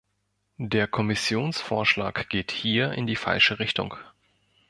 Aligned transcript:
Der 0.57 0.87
Kommissionsvorschlag 0.87 2.27
geht 2.29 2.49
hier 2.51 2.91
in 2.93 3.05
die 3.05 3.15
falsche 3.15 3.59
Richtung. 3.59 3.93